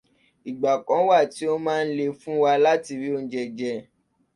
[0.43, 3.73] Nígbà kan wa tí ó máa ń le fún wa láti rí oúnjẹ jẹ.